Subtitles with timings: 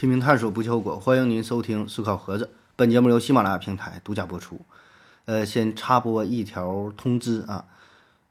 [0.00, 0.98] 拼命探索，不求果。
[0.98, 2.48] 欢迎您收听思考盒子。
[2.74, 4.58] 本节目由喜马拉雅平台独家播出。
[5.26, 7.66] 呃，先插播一条通知啊，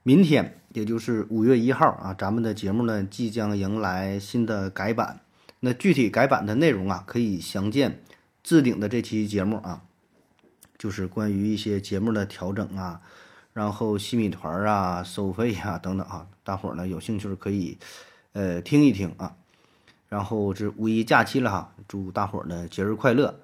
[0.01, 5.19] 明天也就是五月一号啊，咱们的节目呢即将迎来新的改版。
[5.59, 8.01] 那具体改版的内容啊，可以详见
[8.41, 9.83] 置顶的这期节目啊，
[10.75, 13.01] 就是关于一些节目的调整啊，
[13.53, 17.77] 然后西米团啊、收费啊等等啊，大伙儿呢有兴趣可以
[18.33, 19.35] 呃听一听啊。
[20.09, 23.39] 然后是五一假期了哈，祝大伙儿呢节日快乐。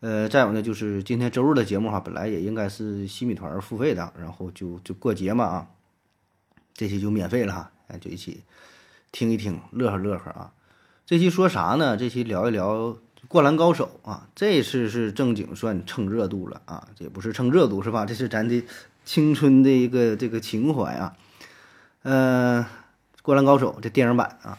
[0.00, 5.66] 呃，再有呢就是今天周日的节目哈，本来也应该是西米团付费的，然后就就过节嘛啊，
[6.74, 8.42] 这期就免费了哈，哎，就一起
[9.12, 10.52] 听一听，乐呵乐呵啊。
[11.06, 11.96] 这期说啥呢？
[11.96, 12.88] 这期聊一聊
[13.28, 18.04] 《灌篮高手》啊，这次是正经算蹭热度了啊，这也不是蹭热度是吧？
[18.04, 18.62] 这是咱的
[19.06, 21.16] 青春的一个这个情怀啊。
[22.02, 22.62] 呃，
[23.22, 24.58] 《灌篮高手》这电影版啊。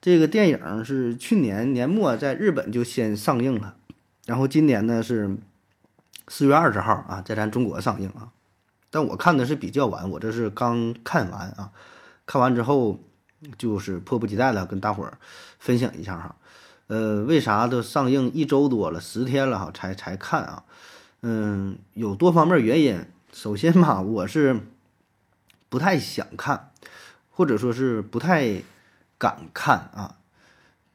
[0.00, 3.76] 这个电影是去年年末在日本就先上映了，
[4.24, 5.36] 然后今年呢是
[6.28, 8.32] 四月二十号啊，在咱中国上映啊。
[8.88, 11.72] 但我看的是比较晚，我这是刚看完啊，
[12.24, 12.98] 看完之后
[13.58, 15.18] 就是迫不及待的跟大伙儿
[15.58, 16.36] 分享一下哈。
[16.86, 20.64] 呃，为啥都上映一周多了，十天了哈才才看啊？
[21.20, 23.04] 嗯，有多方面原因。
[23.34, 24.60] 首先嘛，我是
[25.68, 26.70] 不太想看，
[27.28, 28.62] 或者说是不太。
[29.20, 30.16] 敢看啊，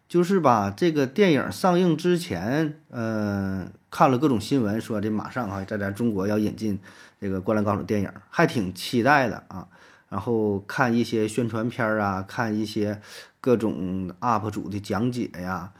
[0.09, 6.79] 就是吧，这个电影上映之前，嗯，看了各种新闻，说这马上啊，在咱中国要引进
[7.21, 9.67] 这个《灌篮高手》电影，还挺期待的啊。
[10.09, 12.99] 然后看一些宣传片啊，看一些
[13.39, 15.71] 各种 UP 主的讲解呀，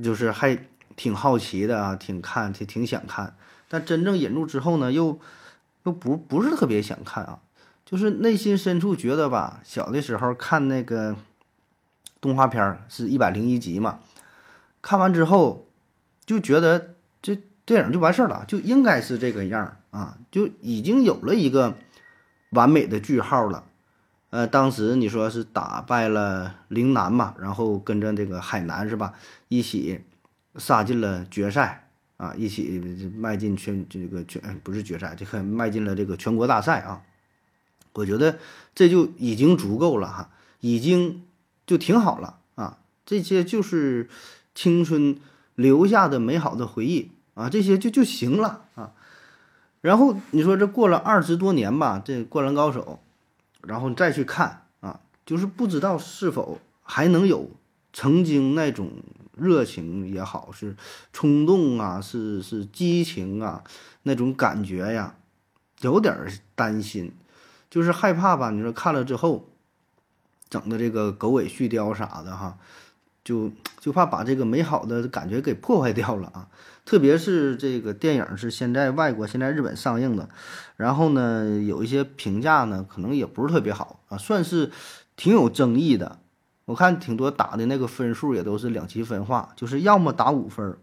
[0.00, 0.56] 就是还
[0.94, 3.34] 挺好奇的啊，挺看，挺挺想看。
[3.68, 5.18] 但真正引入之后呢，又
[5.82, 7.40] 又不不是特别想看啊，
[7.84, 11.16] 就是内心深处觉得吧，小的时候看那个。
[12.22, 13.98] 动画片是一百零一集嘛？
[14.80, 15.66] 看完之后
[16.24, 21.76] 就觉得这电影就完事儿了，就应该是这个样啊，就已经有了一个
[22.50, 23.64] 完美的句号了。
[24.30, 29.14] 呃，当时你说是打败了陵南嘛，然后跟着这个海南是吧，
[29.48, 30.00] 一起
[30.54, 31.88] 杀进了决赛
[32.18, 37.02] 啊，一起迈进全这个全不是决赛，这个迈进了这个全国大赛啊。
[37.94, 38.38] 我觉得
[38.76, 40.30] 这就已经足够了哈，
[40.60, 41.24] 已经。
[41.64, 44.08] 就挺好了啊，这些就是
[44.54, 45.16] 青春
[45.54, 48.92] 留下的美好的回忆啊，这些就就行了啊。
[49.80, 52.98] 然后你说这过了二十多年吧，这《灌篮高手》，
[53.68, 57.50] 然后你再去看啊，就是不知道是否还能有
[57.92, 58.90] 曾经那种
[59.36, 60.76] 热情也好，是
[61.12, 63.62] 冲动啊，是是激情啊，
[64.02, 65.14] 那种感觉呀，
[65.80, 66.14] 有点
[66.54, 67.12] 担心，
[67.70, 68.50] 就是害怕吧。
[68.50, 69.48] 你说看了之后。
[70.52, 72.58] 整的这个狗尾续貂啥的哈，
[73.24, 76.48] 就就怕把这个美好的感觉给破坏掉了啊！
[76.84, 80.28] 特别是这个电影是现在外国现在日本上映的，
[80.76, 84.70] 然后呢有一些评价呢可能也不是特别好啊，算是
[85.16, 86.18] 挺有争议的。
[86.66, 90.76] 我看挺多打的那个分数也都是两极分化，就是要么打五分，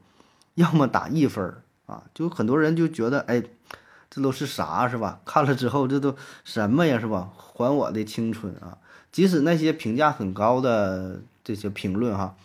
[0.56, 3.44] 要么打一分啊，就很多人就觉得哎，
[4.10, 5.22] 这都是啥是吧？
[5.26, 7.30] 看了之后这都什么呀是吧？
[7.38, 8.80] 还我的青春啊！
[9.12, 12.36] 即使那些评价很高的这些评论哈，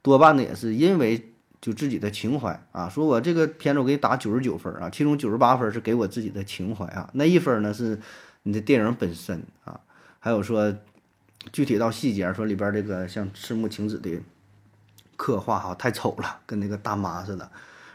[0.00, 1.30] 多半呢也是因为
[1.60, 8.00] 就自己的情怀啊，说我这个片子我给你打九十九分啊，其中九十八分是给我自己的情怀啊，那一分呢是
[8.44, 9.80] 你的电影本身啊，
[10.20, 10.74] 还有说
[11.52, 14.20] 具体到细节说里边这个像赤木晴子的
[15.16, 17.50] 刻画哈太丑了，跟那个大妈似的，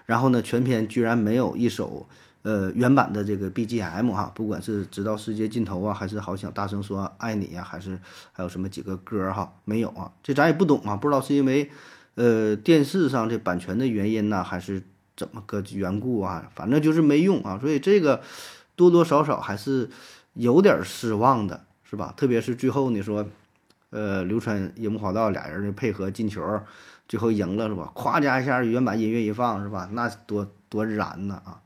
[0.05, 2.07] 然后呢全片居然没有一首。
[2.41, 7.99] 呃，原版的这个 BGM 哈，不管是直到世界尽头啊，还是好想大声说爱你呀，还是
[8.31, 11.69] 还有什么几个歌哈，没有啊，这咱也不懂啊，不知道是因为
[12.15, 14.81] 呃电视上这版权的原因呢，还是
[15.17, 16.49] 怎么个缘故啊？
[16.55, 18.21] 反正就是没用啊，所以这个
[18.77, 19.89] 多多少少还是
[20.33, 22.13] 有点失望的，是吧？
[22.15, 23.27] 特别是最后你说，
[23.89, 26.41] 呃，流川樱木花道俩人的配合进球，
[27.05, 27.91] 最后赢了是吧？
[27.93, 29.89] 咵加一下原版音乐一放是吧？
[29.91, 31.59] 那多多燃呢啊！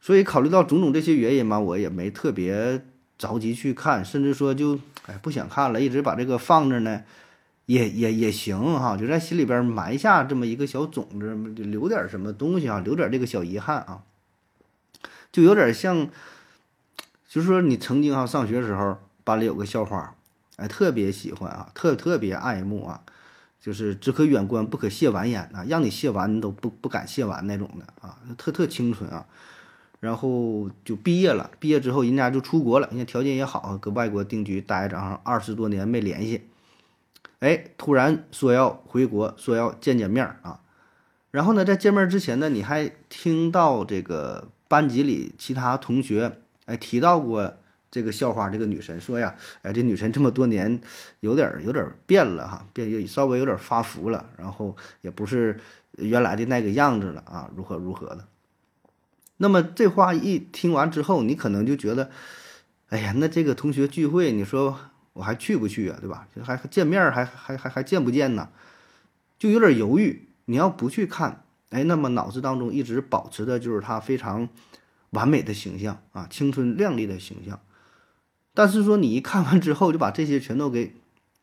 [0.00, 2.84] 所以考虑到种种这些原因吧，我也没特别
[3.18, 7.02] 着急去看，甚至说就哎不想看了，一直把这个放着呢，
[7.66, 11.34] 也也也行哈，就在心里边埋下这么一个小种子，
[11.64, 14.02] 留点什么东西啊，留点这个小遗憾啊，
[15.32, 16.08] 就有点像，
[17.28, 20.14] 就是说你曾经哈上学时候班里有个校花，
[20.56, 23.02] 哎特别喜欢啊，特特别爱慕啊，
[23.60, 29.26] 就是只可远观不可亵玩焉啊，让你亵玩你都不不敢亵玩那种的啊，特特清纯啊。
[30.00, 36.42] 然后就毕业了，毕业之后人家就出国了，人家条件也好，搁外国定居待着，二十多年没联系，
[37.40, 40.60] 哎，突然说要回国，说要见见面啊，
[41.32, 47.56] 然后呢，在见面之前呢，你还听到这个班级里其他同学哎提到过
[47.90, 50.80] 这个校花这个女神，说呀，哎这女神这么多年
[51.18, 55.58] 有点有点变了哈，变稍微有点发福了，然后也不是
[55.96, 58.24] 原来的那个样子了啊，如何如何的。
[59.38, 62.10] 那么这话一听完之后，你可能就觉得，
[62.90, 64.78] 哎呀，那这个同学聚会，你说
[65.14, 65.98] 我还去不去啊？
[66.00, 66.28] 对吧？
[66.44, 68.50] 还见面还还还还见不见呢？
[69.38, 70.28] 就有点犹豫。
[70.46, 74.48] 你要不去看，哎，那么脑子当中一直保持的就是她非常
[75.10, 77.60] 完美的形象啊，青春靓丽的形象。
[78.54, 80.94] 但是说你一看完之后，就把这些全都给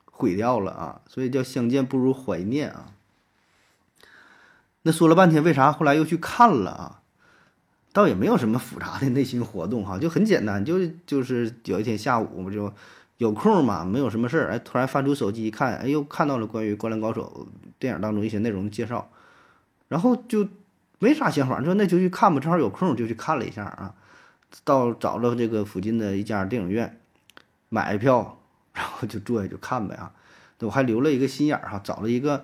[0.06, 2.92] 毁掉了啊，所以叫相见不如怀念啊。
[4.82, 7.02] 那说了半天，为啥后来又去看了啊？
[7.96, 12.74] 倒也没有什么复杂的 内心活动哈，就很简单，就就是有一天下午不就
[13.20, 17.48] 有空嘛，没有什么事儿，哎，突然翻出手机一看，哎，又看到了关于《灌篮高手》。
[17.80, 19.10] 电影当中一些内容的介绍，
[19.88, 20.46] 然后就
[21.00, 23.94] 没啥想法，说那就去看吧，正好有空就去看了一下啊。
[24.66, 27.00] 到找了这个附近的一家电影院，
[27.70, 28.42] 买票，
[28.74, 30.12] 然后就坐下就看呗啊。
[30.60, 32.44] 我还留了一个心眼儿哈，找了一个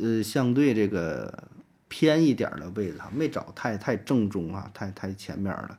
[0.00, 1.44] 呃相对这个
[1.92, 5.78] 偏一点的位置哈，没找太太正中啊，太太前面了。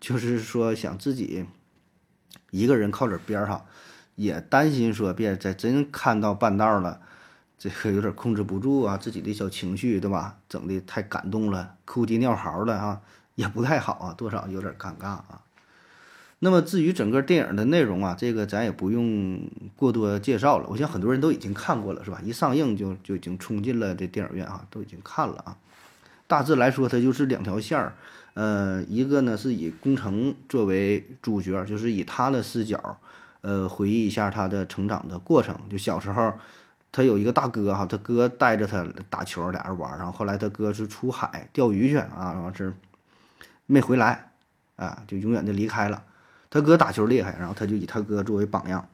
[0.00, 1.44] 就是说想自己
[2.50, 3.66] 一个人靠点边儿哈，
[4.14, 7.02] 也担心说别再真看到半道了。
[7.58, 10.38] 这个有点控制不住啊，自己的小情绪，对吧？
[10.48, 13.02] 整的太感动了，哭啼尿嚎的啊，
[13.34, 15.42] 也不太好啊，多少有点尴尬啊。
[16.44, 19.40] 那么至于整个电影的内容啊，这个咱也不用
[19.76, 22.20] 过多介绍了，我想很多人都已经看过了，是吧？
[22.24, 25.56] 一上映就就已经冲进了这电影院啊，都已经看了啊。
[26.26, 27.94] 大致来说，它就是两条线儿，
[28.34, 32.98] 呃，一个呢是以工程作为主角，就是以他的视角，
[33.42, 36.32] 呃，回忆一下他的成长的过程，就小时候。
[36.94, 42.70] 他有一个大哥哈，他哥带着他打球，俩人玩儿，然后后来他哥是出海钓鱼去啊，完事
[43.64, 44.32] 没回来，
[44.76, 46.02] 啊，就永远的离开了。
[46.52, 48.86] 他哥打球厉害，然后他就以他哥作为榜样，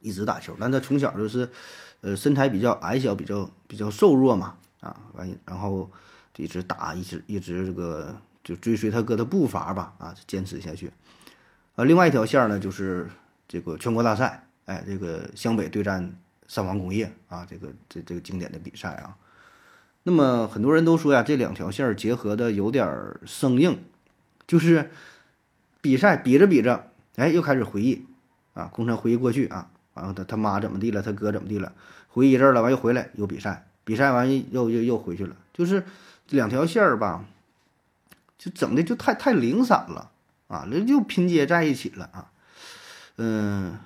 [0.00, 0.56] 一直打球。
[0.58, 1.46] 但他从小就是，
[2.00, 5.90] 呃，身材比较矮小，比较比较瘦弱嘛，啊，完然后
[6.38, 10.90] 一直打，一直一直这个就追随他哥的步伐吧，啊，坚持下去。
[11.74, 13.10] 啊，另外一条线呢，就是
[13.46, 16.16] 这个全国大赛，哎，这个湘北对战。
[16.48, 19.16] 三王工业啊，这个这这个经典的比赛啊，
[20.02, 22.86] 那么很多人都说呀，这两条线结合的有点
[23.24, 23.82] 生硬，
[24.46, 24.90] 就是
[25.82, 28.06] 比赛比着比着，哎，又开始回忆
[28.54, 31.72] 啊，工程回忆过去啊，完了他他妈怎么地了，他哥怎么地了，
[32.08, 35.84] 回忆一阵了，完又回来又比赛，比赛完又又又回去了，就是
[36.30, 37.26] 两条线儿吧，
[38.38, 40.10] 就整的就太太零散了
[40.48, 42.30] 啊，那就拼接在一起了啊，
[43.16, 43.78] 嗯。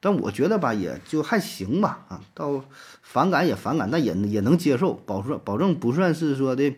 [0.00, 2.64] 但我觉得吧，也就还行吧，啊，到
[3.02, 6.72] 反感也反感，但也也能接受，保证保证不算是说的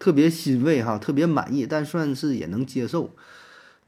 [0.00, 3.12] 特别欣慰哈，特别满意，但算是也能接受。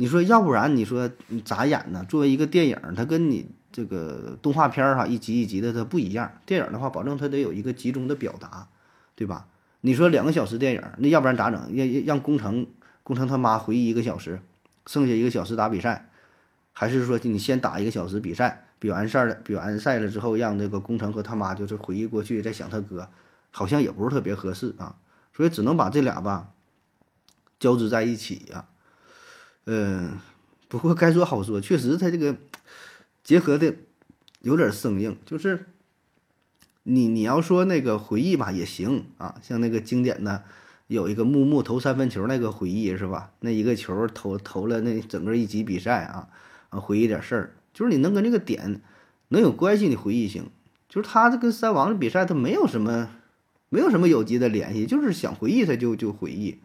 [0.01, 2.07] 你说要不然你说你咋演呢？
[2.09, 6.31] 作为一个电影，它跟你这个动画片儿哈一集一集的它不一样。
[6.47, 8.69] 电影的话，保证它得有一个集中的表达，
[9.17, 9.49] 对吧？
[9.81, 11.75] 你说两个小时电影，那要不然咋整？
[11.75, 12.69] 让让工程
[13.03, 14.41] 工程他妈回忆一个小时，
[14.87, 16.09] 剩下一个小时打比赛，
[16.73, 18.67] 还是说你先打一个小时比赛？
[18.79, 23.09] 比完赛了，比完赛了之后，让那个工程和他妈就是回忆过去，再想他哥，
[23.51, 24.95] 好像也不是特别合适啊，
[25.35, 26.51] 所以只能把这俩吧
[27.59, 28.67] 交织在一起呀。
[29.71, 30.19] 嗯，
[30.67, 32.35] 不过该说好说，确实他这个
[33.23, 33.75] 结合的
[34.41, 35.67] 有点生硬，就是
[36.85, 40.43] 你你要说那个回忆吧也行啊，像那个经典的
[40.87, 43.33] 有一个木木投三分球那个回忆是吧？
[43.41, 46.29] 那一个球投投了那整个一集比赛啊，
[46.71, 47.55] 啊回忆点事儿。
[47.75, 48.81] 就是你能跟这个点
[49.29, 50.49] 能有关系的回忆性，
[50.89, 53.11] 就是他这跟三王的比赛，他没有什么，
[53.69, 56.59] 没有什么有机的联系，就是想回忆他就就回忆，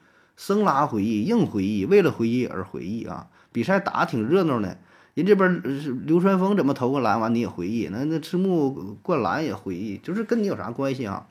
[0.46, 3.30] 生拉回忆，硬回忆，为了回忆而回忆啊！
[3.54, 4.78] 比赛打挺热闹的，
[5.14, 5.64] 人这边
[6.06, 11.26] 流川枫怎么投个篮完你也回忆，那那赤木灌篮也回忆，就是跟你有啥关系啊？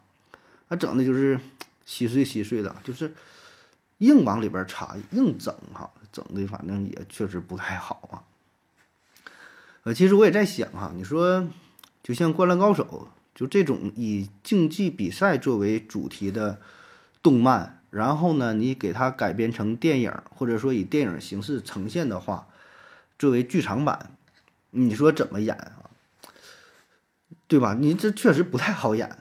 [0.66, 1.38] 他整的就是
[1.84, 3.12] 稀碎稀碎的，就是
[3.98, 8.24] 硬往里边插，硬整哈，整的反正也确实不太好啊。
[9.82, 11.46] 呃，其实我也在想哈，你说，
[12.02, 16.62] 就像《灌篮高手》就这种以竞技比赛作为主题的
[17.22, 22.48] 动漫，然后呢，你给它改编成电影，或者说以电影形式呈现的话，
[23.18, 24.16] 作为剧场版，
[24.70, 25.90] 你说怎么演啊？
[27.46, 27.76] 对吧？
[27.78, 29.18] 你这确实不太好演。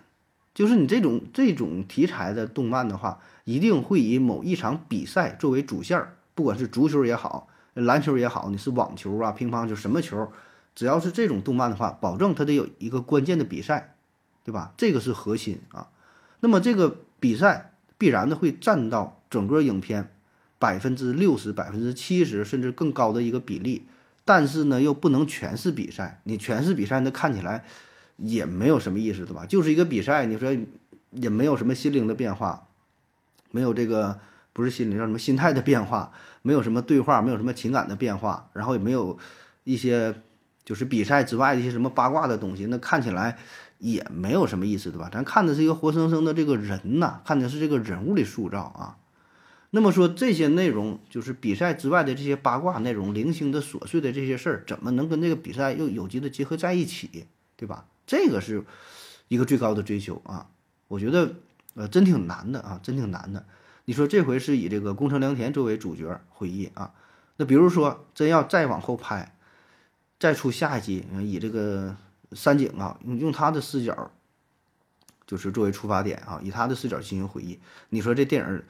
[0.53, 10.31] 就是你这种这种题材的动漫的话，一定会以某一场比赛作为主线儿，不管是足球也好，篮球也好，你是网球啊、乒乓球什么球。
[10.73, 13.95] 只要是这种动漫的话，保证它得有一个关键的比赛，
[14.45, 14.73] 对吧？
[14.77, 15.89] 这个是核心啊。
[16.39, 17.70] 那么这个比赛
[18.01, 20.09] 必然的会占到整个影片
[20.57, 23.85] 百分之六十、百分之七十甚至更高的一个比例。
[24.25, 27.63] 但是呢，又不能全是比赛，你全是比赛，那看起来
[28.17, 29.45] 也没有什么意思，对吧？
[29.45, 30.49] 就是一个比赛，你说
[31.11, 32.67] 也没有什么心灵的变化，
[33.51, 34.19] 没有这个
[34.51, 39.15] 不是心灵叫什么心态的变化， 没有什么对话，没有什么情感的变化，然后也没有
[39.63, 40.15] 一些
[40.63, 43.37] 就是比赛之外的一些什么八卦的东西，那看起来
[43.81, 45.09] 也没有什么意思，对吧？
[45.11, 48.97] 咱看的是一个活生生的这个人呐，看的是这个人物的塑造啊。
[49.71, 57.85] 那么说这些内容就是比赛之外的这些八卦内容、零星的琐碎的这些事儿，怎么能跟这个比赛又有机的结合在一起，对吧？
[58.05, 58.63] 这个是
[59.29, 60.47] 一个最高的追求啊！
[60.87, 61.35] 我觉得
[61.73, 63.45] 呃真挺难的啊，真挺难的。
[63.85, 66.93] 你说这回是以这个宫城良田作为主角回忆啊，
[67.37, 69.33] 那比如说真要再往后拍，
[70.19, 71.95] 再出下一集，以这个
[72.33, 74.11] 三井啊，用用他的视角，
[75.25, 77.59] 就是作为出发点啊，以他的视角进行回忆，
[77.89, 78.63] 你说这电影？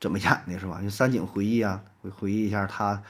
[0.00, 0.78] 怎么演的是吧？
[0.80, 3.02] 用三井回忆啊，回回忆一下他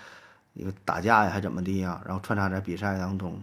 [0.55, 2.01] 一个打架呀，还怎么的呀？
[2.07, 3.43] 然后穿插在比赛当中，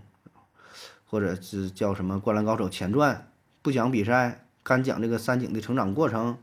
[1.06, 3.16] 或者是叫什么《灌篮高手前传》，
[3.62, 6.40] 不讲比赛，干讲这个三井的成长过程，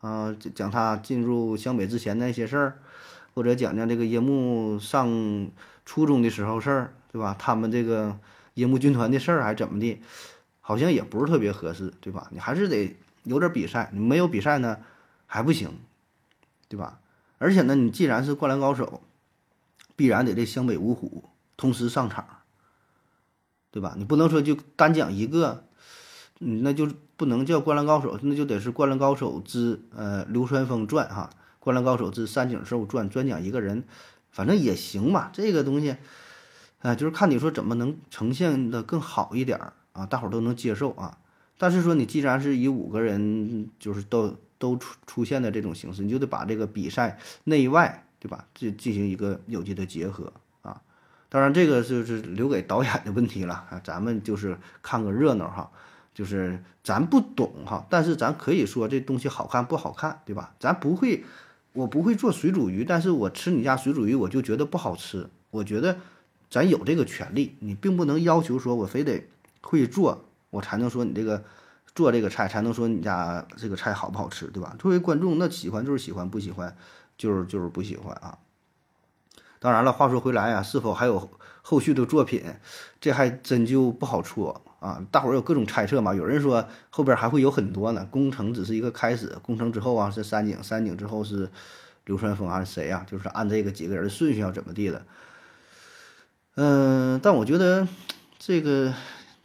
[0.00, 2.78] 啊，讲他进入湘北之前那些事儿，
[3.34, 5.50] 或者讲讲这个樱木上
[5.84, 7.36] 初中的时候事儿，对吧？
[7.38, 8.18] 他们这个
[8.54, 10.00] 樱木军团的事儿还怎么的？
[10.60, 12.28] 好像也不是特别合适，对吧？
[12.30, 14.78] 你还是得有点比赛，你没有比赛呢
[15.26, 15.70] 还不行。
[16.68, 17.00] 对吧？
[17.36, 19.02] 而且呢，你既然是灌篮高手，
[19.94, 22.26] 必然得这湘北五虎同时上场，
[23.70, 23.94] 对吧？
[23.98, 25.66] 你不能说就单讲一个，
[26.40, 31.28] 嗯，那就不能叫灌篮高手，那就得是灌篮高手之呃流川枫传哈，
[31.58, 33.84] 灌篮高手之三井寿传，专讲一个人，
[34.30, 35.28] 反正也行吧。
[35.34, 35.96] 这个东西，
[36.82, 41.18] 啊，就是看你说怎么能呈现的更好一点儿啊，大伙儿都能接受啊。
[41.58, 44.36] 但是说你既然是以五个人，就是都。
[44.62, 48.46] 都出出现的这种形式，你就得把这个比赛内外，对吧？
[48.54, 50.80] 进进行一个有机的结合啊。
[51.28, 53.80] 当然，这个就是留给导演的问题了啊。
[53.82, 55.68] 咱们就是看个热闹哈，
[56.14, 60.54] 就是咱不懂哈，但是咱可以说这东西好看不好看，对吧？
[60.60, 61.24] 咱不会，
[61.72, 65.28] 我不会做水煮鱼，但是我吃你家水煮鱼，我就觉得不好吃。
[65.50, 65.98] 我觉得
[66.52, 69.26] 咱有这个权利，你并不能要求说我非得
[69.60, 71.42] 会做，我才能说你这个。
[71.94, 74.74] 做这个菜才能说你家这个菜好不好吃，对吧？
[74.78, 76.74] 作为观众，那喜欢就是喜欢，不喜欢
[77.18, 78.38] 就是就是不喜欢啊。
[79.58, 81.30] 当然了，话说回来啊，是否还有
[81.60, 82.42] 后续的作品，
[82.98, 85.04] 这还真就不好说啊。
[85.10, 88.08] 大伙儿有各种猜测嘛，有人说后边还会有很多呢。
[88.10, 91.50] 工程只是一个开始，工程之后啊是三井，三井之后是
[92.06, 93.04] 流川枫还是谁呀？
[93.06, 95.04] 就是按这个几个人的顺序要怎么地的。
[96.54, 97.86] 嗯，但我觉得
[98.38, 98.92] 这个。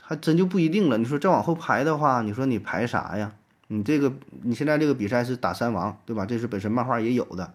[0.10, 0.98] 还真就不一定了。
[0.98, 3.34] 你说再往后排的话，你说你排啥呀？
[3.68, 4.10] 你这个
[4.44, 6.26] 你现在这个比赛是打三王，对吧？
[6.26, 7.52] 这是本身漫画也有的。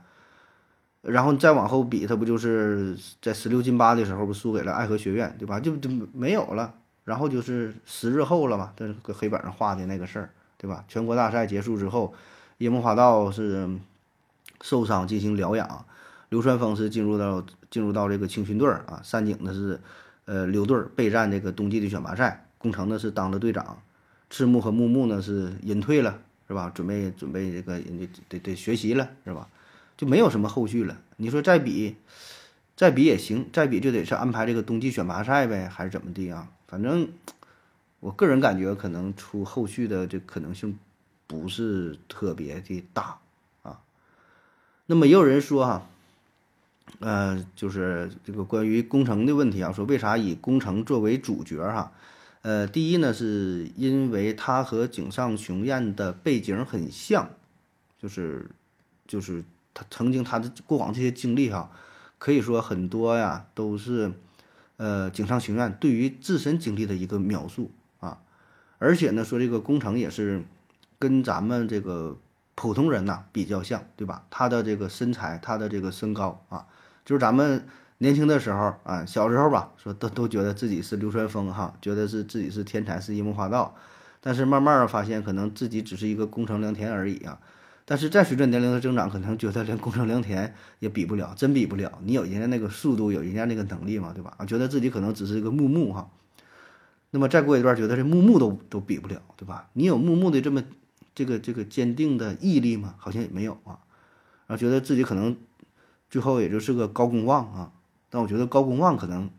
[1.00, 5.59] 然后你再往后比，他不就是在十六进八的时候不输给了爱河学院，对吧？
[5.59, 6.75] 就就没有了。
[7.04, 10.28] 然后就是十日后了嘛，这搁黑板上画的那个事儿，
[10.59, 10.85] 对吧？
[10.88, 12.12] 全国大赛结束之后，
[12.59, 13.66] 樱木花道是
[14.61, 15.87] 受伤进行疗养，
[16.32, 19.78] 流川枫是进入到进入到这个青训队啊，三井呢是。
[20.24, 23.82] 呃，留队备战这个冬季的选拔赛，工程呢是当了队长，
[24.30, 26.70] 赤木和木木呢是隐退了，是吧？
[26.72, 29.48] 准备准备这个得得得学习了，是吧？
[29.96, 30.96] 就没有什么后续了。
[31.16, 31.96] 你说再比，
[32.76, 36.48] 再比也行，再比就得是安排这个冬季选拔赛呗，还是怎么地啊？
[36.68, 37.08] 反正
[37.98, 40.78] 我个人感觉，可能出后续的这可能性
[41.26, 43.18] 不是特别的大
[43.64, 43.80] 啊。
[44.86, 45.88] 那么也有人说哈。
[46.98, 51.92] 呃，就是这个关于工程的问题啊，说为啥以工程作为主角哈？
[52.42, 57.30] 呃，第一呢，是因为他和井上雄彦的背景很像，
[58.00, 58.50] 就是
[59.06, 61.70] 就是他曾经他的过往这些经历哈，
[62.18, 64.12] 可以说很多呀都是
[64.76, 67.70] 呃井上雄彦对于自身经历的一个描述
[68.00, 68.18] 啊，
[68.78, 70.42] 而且呢，说这个工程也是
[70.98, 72.18] 跟咱们这个
[72.54, 74.25] 普通人呐比较像，对吧？
[74.30, 76.66] 他的这个身材，他的这个身高啊。
[77.04, 77.66] 就是咱们
[77.99, 83.75] 年轻的时候啊，小时候吧，说都都觉得自己是流川枫哈，觉得是自己是天才，是樱木花道。
[84.21, 87.40] 但是慢慢的发现，可能自己只是一个工程良田而已啊。
[87.85, 91.99] 但是再随着年龄的增长，可能觉得连工程良田也比不了，真比不了。
[92.04, 94.37] 你有人家那个速度，有人家那个能力嘛，对吧？
[94.47, 96.09] 觉得自己可能只是一个木木哈。
[97.11, 99.68] 那么再过一段，觉得这木木都都比不了，对吧？
[99.73, 100.62] 你有木木的这么
[101.14, 102.95] 这个这个坚定的毅力吗？
[102.99, 103.78] 好像也没有啊。
[104.47, 105.37] 然后觉得自己可能。
[106.11, 107.73] 最后也就是个高公望啊，
[108.11, 109.31] 但我觉得高公望可能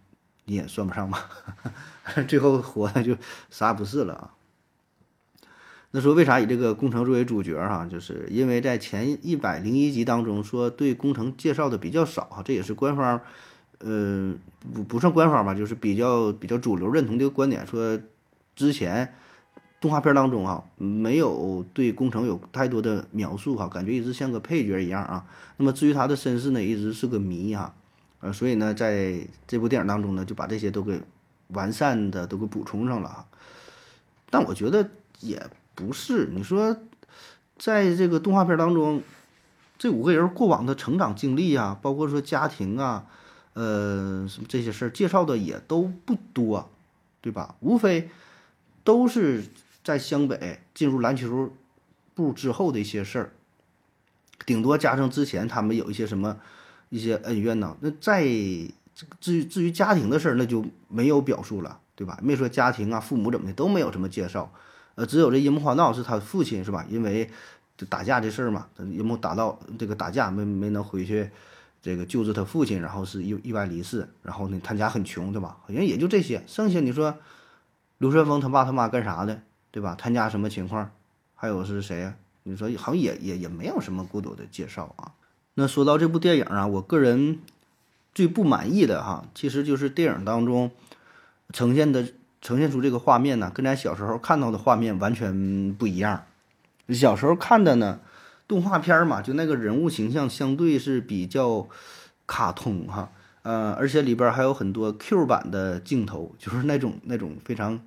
[0.46, 1.30] 你也算不上吧，
[2.28, 3.16] 最后活的就
[3.52, 4.34] 啥也不是了啊。
[5.92, 7.86] 那说为啥以这个工程作为主角哈？
[7.86, 13.22] 就是因为在前一百零一集当中说对工程介绍的比较少哈，这也是官方，
[13.78, 14.34] 呃，
[14.74, 18.00] 不不算官方吧，就是比较比较主流认同这个观点，说
[18.56, 19.14] 之前
[19.84, 25.26] 动画片当中啊没有对工程有太多的描述哈，感觉一直像个配角一样啊。
[25.58, 27.76] 那么至于他的身世呢，一直是个谜哈，
[28.22, 31.02] 呃，所以呢，在这部电影当中呢，就把这些都给
[31.50, 33.26] 完善的都给补充上了。
[34.30, 36.78] 但我觉得也不是，你说，
[37.58, 39.02] 在这个动画片当中，
[39.78, 43.06] 这五个人过往的成长经历啊，包括说家庭啊，
[43.52, 46.70] 呃，什么这些事儿介绍的也都不多，
[47.20, 47.56] 对吧？
[47.60, 48.10] 无非
[48.86, 49.44] 都是
[49.84, 51.52] 在湘北进入篮球
[52.14, 53.34] 部之后的一些事儿，
[54.46, 56.38] 顶多加上之前他们有一些什么
[56.90, 57.76] 一些恩怨呢？
[57.82, 58.24] 那在
[59.20, 61.80] 至于至于家庭的事儿，那就没有表述了。
[61.96, 62.18] 对吧？
[62.24, 64.52] 没说家庭啊，父母怎么的都没有什么介绍，
[64.96, 66.84] 呃，只有这樱木花道是他父亲是吧？
[66.90, 67.30] 因为
[67.88, 71.30] 打架这事儿嘛，樱木打到这个打架没没能回去，
[71.84, 75.56] 这个救治他父亲，然后是意意外离世，然后呢，他家很穷，对吧？
[75.62, 77.16] 好像也就这些，剩下你说
[78.00, 79.96] 流川枫他爸他妈干啥的，对吧？
[79.98, 80.92] 他家什么情况？
[81.34, 82.14] 还有是谁？
[82.44, 85.12] 你说好像也也也没有什么过多的介绍啊。
[85.56, 87.40] 那说到这部电影啊，我个人
[88.14, 90.70] 最不满意的哈，其实就是电影当中。
[91.52, 92.08] 呈现的
[92.42, 96.24] 呈现出这个画面呢，跟咱小时候看到的画面完全不一样。
[96.90, 98.00] 小时候看的呢，
[98.48, 101.68] 动画片嘛，就那个人物形象相对是比较
[102.26, 103.12] 卡通哈，
[103.44, 107.80] 呃，而且里边还有很多 Q 版的镜头，就是那种那种非常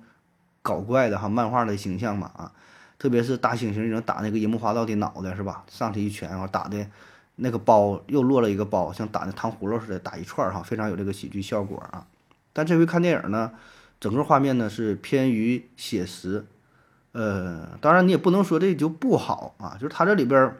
[0.67, 2.51] 搞怪的哈漫画的形象嘛啊，
[2.99, 5.63] 特别是大猩猩那种打那个樱木花道的脑袋是吧？
[5.69, 6.85] 上去一拳，然后打的
[7.37, 12.05] 那个包又落了一个包，像打那糖葫芦似的打一串哈，非常有这个喜剧效果啊。
[12.51, 13.53] 但这回看电影呢，
[13.97, 16.45] 整个画面呢是偏于写实，
[17.13, 20.53] 呃，当然你也不能说这就不好啊，就是它这里边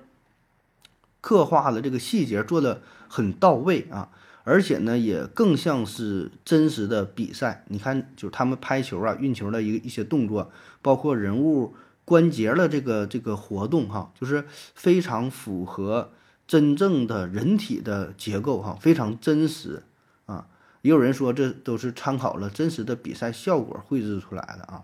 [1.19, 4.07] 刻画的这个细节做的很到位啊，
[4.47, 7.65] 而且呢也更像是真实的比赛。
[7.67, 10.49] 你看，就是他们拍球啊、运球的一个一些动作，
[10.81, 16.11] 包括人物关节的这个这个活动哈，就是非常符合
[16.47, 19.83] 真正的人体的结构哈，非常真实
[20.27, 20.47] 啊。
[20.81, 24.83] 也有人说这都是参考了真实的比赛效果绘制出来的啊，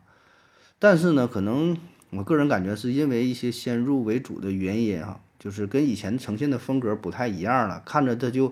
[0.77, 1.77] 但是呢，可能
[2.09, 8.51] 我个人感觉是因为一些先入为主的原因啊，就是跟以前呈现的风格不太一样了，看着它就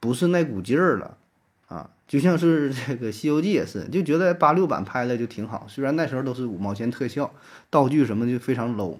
[0.00, 1.16] 不是那股劲儿了
[1.68, 7.32] 啊，就像是 这个《西游记》也是，就觉得八六版拍的就挺好，虽然那时候都是五毛钱特效，
[7.70, 8.96] 道具什么就非常 low，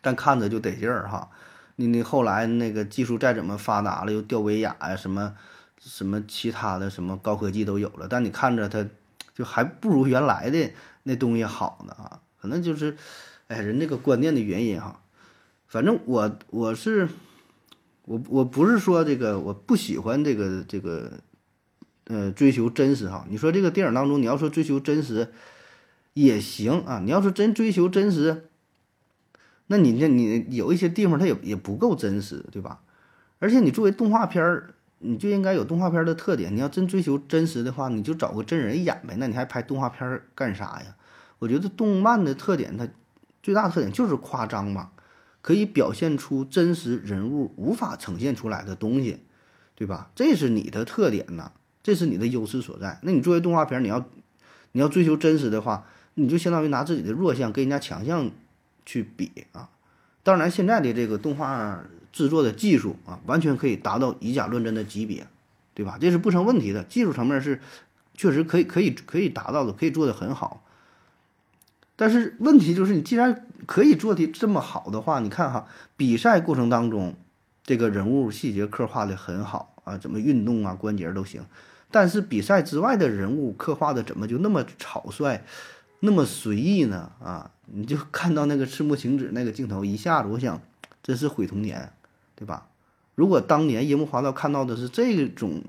[0.00, 1.30] 但看着就得劲儿哈。
[1.76, 5.34] 你你后来那个技术再怎么发达了，又吊威亚呀什么。
[5.82, 8.86] 什么其他的什么高科技都有了，但你看着它，
[9.34, 10.70] 就还不如原来的
[11.04, 12.20] 那东西好呢啊！
[12.38, 12.98] 可能就是，
[13.48, 15.00] 哎，人这个观念的原因哈。
[15.66, 17.08] 反正我我是，
[18.10, 21.12] 我我不是说这个我不喜欢这个这个，
[22.06, 23.24] 呃，追求真实哈。
[23.30, 25.28] 你说这个电影当中，你要说追求真实
[26.14, 27.00] 也行啊。
[27.04, 28.48] 你要是真追求真实，
[29.68, 32.80] 那你这你有一些地方它也也不够真实，对吧？
[33.38, 34.74] 而且你作为动画片儿。
[35.02, 36.54] 你就应该有动画片的特点。
[36.54, 39.14] 你要真追求真实的话，你就找个真人演呗。
[39.16, 40.94] 那你还拍动画片干啥呀？
[41.38, 42.86] 我觉得动漫的特点，它
[43.42, 44.90] 最大特点就是夸张嘛，
[45.42, 49.18] 可以表现出真实人物无法呈现出来的东西，
[49.74, 50.10] 对吧？
[50.14, 52.98] 这是你的特点呐，这是你的优势所在。
[53.02, 54.04] 那你作为动画片，你要
[54.72, 58.30] 你要追求真实的话，你就相当于拿自己的弱项跟人家强项
[58.84, 59.68] 去比啊。
[60.22, 61.84] 当然，现在的这个动画。
[62.12, 65.24] 制作的技术啊，完全可以达到以假乱真的级别，
[65.74, 65.96] 对吧？
[66.00, 67.60] 这是不成问题的，技术层面是
[68.14, 70.64] 确实可以、可以、可以达到的，可以做得很好。
[71.94, 77.14] 但是问题就是，你既然可以做的这么好的话，你看哈，比赛过程当中
[77.64, 81.44] 这个人物细节刻画的很好啊，怎么运动啊，关节都行。
[81.90, 85.44] 但是比赛之外的人物刻画的怎么就那么草率、
[86.00, 87.12] 那么随意呢？
[87.22, 90.60] 啊，你就看到那个赤木晴子那个镜头，一下子我想，
[91.02, 91.92] 真是毁童年。
[92.36, 92.68] 对吧？
[93.16, 95.62] 如果当年樱木花道看到的是这种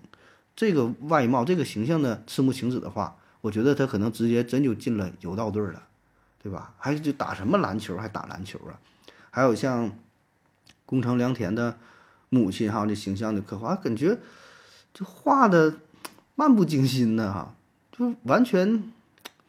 [0.56, 5.84] 这个外貌、这个形象的赤木晴子的话，我觉得他可能直接真就进了柔道队了，
[6.42, 6.74] 对吧？
[6.80, 8.80] 还就打什么篮球，还打篮球啊？
[9.30, 9.92] 还有像
[10.86, 11.78] 宫城良田的
[12.30, 14.18] 母亲还有，这形象的刻画，感觉
[14.94, 15.76] 就画的
[16.36, 17.54] 漫不经心的哈，
[17.92, 18.92] 就完全，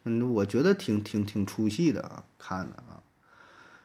[0.03, 2.83] 嗯，我觉得挺挺挺出戏的啊，看的。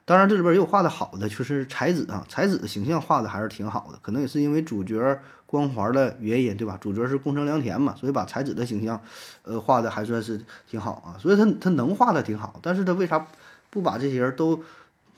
[0.09, 6.79] 当然，这里边也有画的好的，就是才子啊，才子的形象画的还是挺好的，可能也是因为主角光环的原因，对吧？
[6.81, 8.99] 主角是宫城良田嘛，所以把才子的形象，
[9.43, 11.21] 呃，画的还算是挺好啊。
[11.21, 13.27] 所以他他能画的挺好，但是他为啥
[13.69, 14.65] 不把这些人都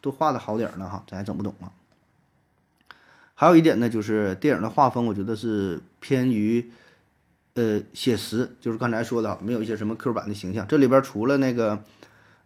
[0.01, 1.71] 都画的好点呢哈，咱还整不懂啊。
[3.37, 6.69] 还有一点呢，就是电影的画风，我觉得是偏于
[7.55, 10.67] 呃写实，就是刚才说的，没有一些什么 Q 版的形象。
[10.67, 11.79] 这里边除了那个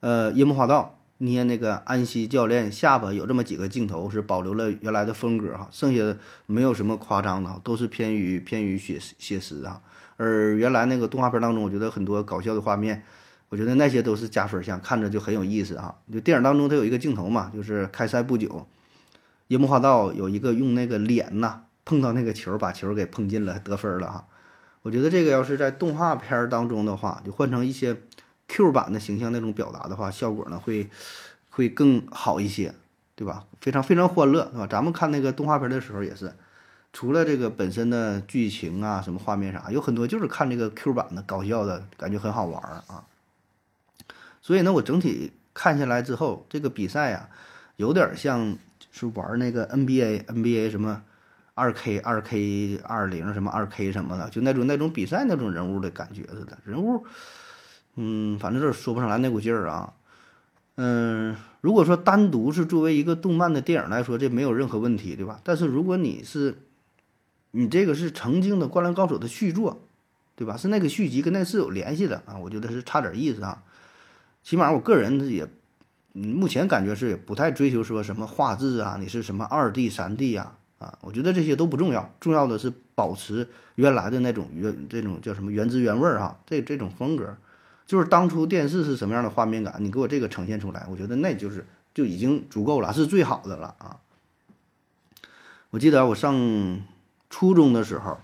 [0.00, 9.80] 呃樱木花道捏那个安西教练下巴有这么几个镜头是保留了原来的风格哈，剩下的没有什么夸张的，都是偏于偏于写写实啊。
[10.16, 13.02] 而原来那个动画片当中，我觉得很多搞笑的画面，
[13.48, 15.96] 我觉得那些都是加分项，看着就很有意思哈。
[16.12, 18.66] 就电影当中它有一个镜头嘛，就是开赛不久。
[19.48, 24.26] 樱木花道有一个用那个脸呐碰到那个球，把球给碰进了，得分了哈。
[24.82, 27.96] 我觉得这个要是在动画片当中的话，就换成一些
[28.54, 30.88] Q 版的形象那种表达的话，效果呢会
[31.50, 32.74] 会更好一些，
[33.16, 33.44] 对吧？
[33.60, 34.66] 非常非常欢乐，是吧？
[34.66, 36.32] 咱们看那个动画片的时候也是，
[36.92, 43.04] 除了这个本身的剧情啊，什么画面啥，有很多就是看这个 Q 版的搞笑的感觉很好玩啊。
[44.40, 47.28] 所以呢，我整体看下来之后，这个比赛啊，
[47.76, 48.56] 有点像。
[48.96, 51.02] 是玩那个 NBA，NBA 什么
[51.54, 56.56] 二 K、二 K 二零什么二 K 什么的，就那种那种比赛那种人物的感觉似的。
[56.64, 57.04] 人物，
[57.96, 59.92] 嗯，反正就是说不上来那股劲儿啊。
[60.76, 65.40] 嗯，如果说单独是作为一个动漫的电影来说，这没有任何问题，对吧？
[65.44, 66.58] 但是如果你是，
[67.52, 69.86] 你这个是曾经的《灌篮高手》的续作，
[70.36, 70.56] 对吧？
[70.56, 73.62] 是那个续集跟那是有联系的啊，我觉得是差点意思啊。
[74.42, 75.48] 起码我个人也。
[76.16, 80.52] 目前感觉是也不太追求说什么画质啊，你是什么二 D、三 D 呀？
[80.78, 87.36] 啊，我觉得这些都不重要，重要的是保持原来的那种原这种叫什么原汁原味儿哈，这这种风格，
[87.86, 94.00] 就是当初电视是什么样的画面感，你给我这个呈现出来，我觉得那就是就已经足够了，是最好的了啊。
[95.70, 96.80] 我记得我上
[97.30, 98.18] 初中的时候，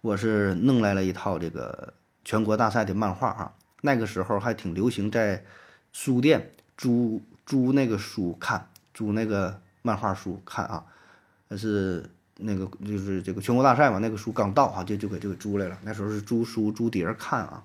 [0.00, 5.44] 我是弄来了一套这个全国大赛的漫画哈，那个时候还挺流行在
[5.92, 6.52] 书店。
[6.78, 10.84] 租租那个书看，租那个漫画书看啊，
[11.48, 12.04] 那是
[12.36, 15.78] 那个就是这个全国大赛嘛，那个书刚到啊，就就给就给租来了。
[15.84, 17.64] 那时候是租书租碟看啊，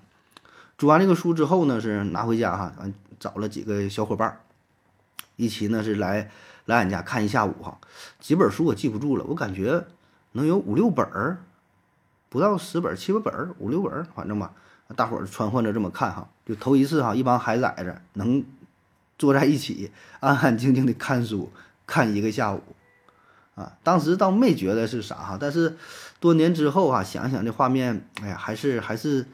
[0.76, 2.72] 读完这个书之后呢，是拿回家哈，
[3.18, 4.40] 找了几个小伙伴儿，
[5.36, 6.30] 一起呢是来
[6.64, 7.78] 来俺家看一下午哈。
[8.20, 9.84] 几本书我记不住了，我感觉
[10.32, 11.38] 能有五六本儿，
[12.28, 14.52] 不到十本七八本儿，五六本儿，反正吧，
[14.96, 18.44] 大伙儿穿换着这么看哈，就头一次哈，一帮孩子在这能。
[19.18, 21.52] 坐在一起，安安静静的看书，
[21.86, 22.60] 看一个下午，
[23.54, 25.76] 啊，当时倒没觉得是啥哈，但是
[26.18, 29.24] 多年之后啊，想想这画面，哎呀，还是还是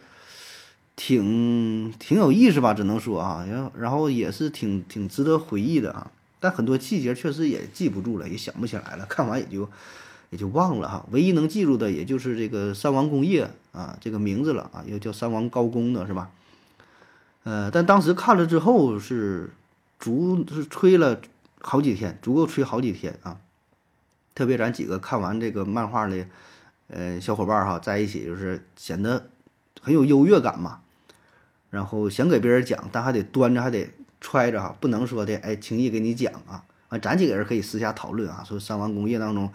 [0.98, 3.46] 挺挺有意思吧，只能说啊，
[3.78, 9.70] 然后也是挺挺值得回忆的啊，但很多细节确实也记不住了，也想不起来了，看完也就
[10.30, 16.30] 也就忘了哈，唯一能记住的也就是这个三王工业啊这个名字了啊，又叫三王高工的是吧？
[17.44, 19.50] 呃，但当时看了之后是。
[20.00, 21.20] 足是吹了
[21.60, 23.40] 好几天，足够吹好几天啊！
[24.32, 26.24] 特别咱几个看完这个漫画的，
[26.86, 29.28] 呃，小伙伴哈，在一起就是显得
[29.82, 30.82] 很有优越感嘛。
[31.70, 33.88] 然后想给别人讲，但还得端着，还得
[34.20, 36.64] 揣着哈，不能说的哎轻易给你讲啊。
[36.88, 39.52] 啊，咱几个人可以私下讨论啊，说三王工业当中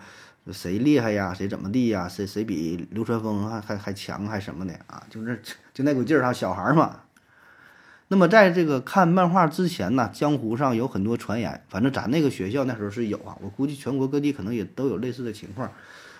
[0.52, 5.02] 谁厉害呀，谁怎么地呀，谁谁比流川枫还还还强还什么的啊？
[5.10, 5.42] 就是
[5.74, 7.00] 就那股劲儿哈，小孩嘛。
[8.10, 15.72] 那么在这个看漫画之前呢，江湖上有很多传言，反正咱那个学校那时候是有啊，我估计全国各地可能也都有类似的情况，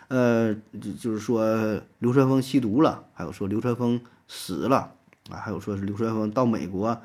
[0.08, 1.46] 呃，就就是说
[2.00, 4.96] 流川枫吸毒了，还有说流川枫死了
[5.30, 7.02] 啊，还有说是流川枫到美国，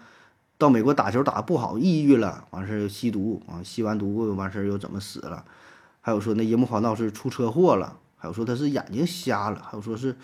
[0.57, 5.45] 到美国打球打不好，抑郁了，完事儿又吸毒啊，吸完毒完事儿又怎么死了，
[6.01, 10.17] 还有说那樱木花道是出车祸了，还有说他是眼睛瞎了，还有说是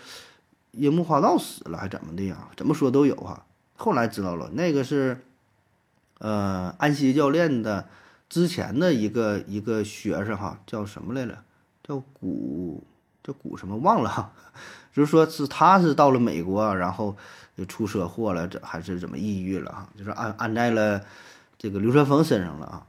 [0.71, 2.49] 樱木花道死了还怎么的呀？
[2.57, 3.45] 怎么说都有哈。
[3.77, 5.21] 后来知道了，那个是，
[6.19, 7.87] 呃，安西教练的
[8.29, 11.37] 之前的一个一个学生哈，叫什么来着？
[11.83, 12.83] 叫古
[13.23, 14.31] 叫古什么忘了哈，
[14.95, 17.13] 就是说是他是到了美国，然后
[17.57, 19.89] 就出车祸了，这还是怎么抑郁了哈？
[19.97, 21.01] 就是安安在了
[21.57, 22.81] 这个流川枫身上了啊。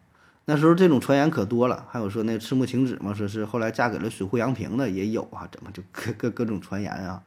[0.45, 7.21] 那时候这种传言可多了，还有说那赤木晴子嘛，说是后来嫁给了水户洋平的也有啊，怎么就各各各种传言啊？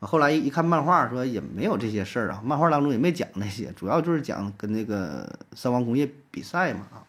[0.00, 7.06] 后来一一看漫画，说也没有这些事儿啊，漫画当中也没讲那些，主要就是讲跟那个三王工业比赛嘛啊。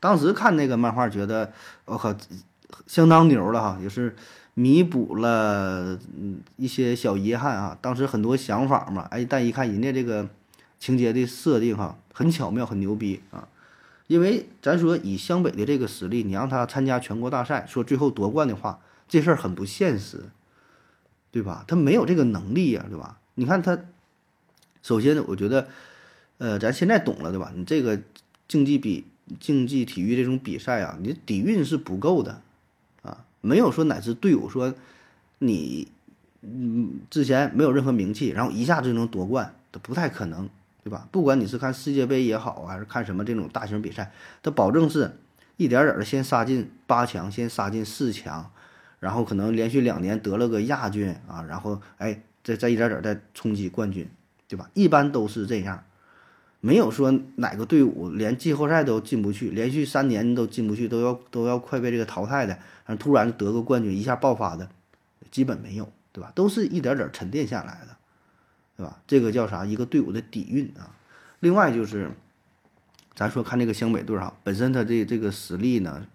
[0.00, 1.52] 当时看那个漫画，觉得
[1.84, 2.14] 我靠，
[2.86, 4.16] 相当牛了哈，也是
[4.60, 7.78] 弥补了嗯一些小遗憾啊。
[7.80, 10.28] 当时很多想法嘛，哎，但一看人家这个
[10.78, 13.48] 情节的设定哈，很巧妙，很牛逼啊。
[14.06, 20.24] 因为咱说以湘北的这个实力，你让他参加全国大赛，说最后夺冠的话，这事儿很不现实。
[21.32, 21.64] 对吧？
[21.68, 23.20] 他没有这个能力呀，对吧？
[23.36, 23.78] 你看他，
[24.82, 25.68] 首先呢，我觉得，
[26.38, 27.52] 呃，咱现在懂了，对吧？
[27.54, 28.00] 你这个
[28.48, 29.04] 竞技比
[29.38, 32.42] 竞技体育这种比赛啊，你底蕴是不够的，
[33.40, 34.74] 没有说哪支队伍说
[35.38, 35.88] 你
[36.42, 40.48] 嗯之前没有任何名气，然后一下就能夺冠，这不太可能，
[40.84, 41.08] 对吧？
[41.10, 45.16] 不管你是看世界杯也好，还是看什么这种大型比赛，它保证是
[45.56, 48.50] 一点点的先杀进八强，先杀进四强，
[48.98, 54.08] 然后可能连续两年得了个亚军啊，然后哎再再一点点再冲击冠军，
[54.48, 54.68] 对吧？
[54.74, 55.84] 一般都是这样。
[56.62, 62.52] 没有说哪个队伍连季后赛都进不去，连续三年都进不去，都要都要快被这个淘汰的，
[62.84, 64.68] 然后突然得个冠军，一下爆发的，
[65.30, 66.30] 基本没有，对吧？
[66.34, 67.96] 都是一点点沉淀下来的，
[68.76, 69.00] 对吧？
[69.06, 69.64] 这个叫啥？
[69.64, 70.92] 一个队伍的底蕴啊。
[71.38, 72.10] 另外就是，
[73.14, 76.06] 咱说看这个湘北队哈，本身他这这个实力呢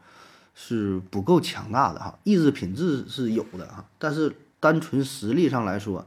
[0.54, 6.06] 是不够强大的哈，意志品质是有的哈，但是单纯实力上来说，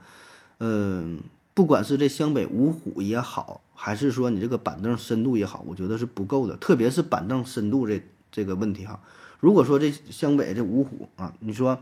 [0.59, 1.19] 嗯。
[1.55, 8.99] 不管是这湘北五虎也好，还是说你这个板凳深度也好，我觉得是不够的，特别是板凳深度这这个问题哈。
[9.39, 11.79] 如果说这湘北这五虎啊，你说